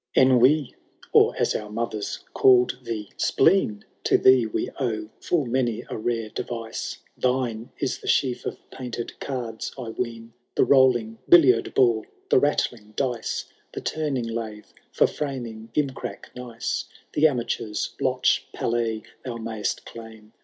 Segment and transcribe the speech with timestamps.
[0.17, 0.73] Ennui!—
[1.13, 5.95] or, as our mothers called thee, Spleen I To thee we owe full many a
[5.95, 10.33] rare deyice;— Thine is the sheaf of painted cards, I ween.
[10.55, 13.45] The rolling hilliard ball, the rattling dice.
[13.73, 20.33] The turning lathe for framing gimcrack nice; The amateur's blotch' pallet thou majst claim.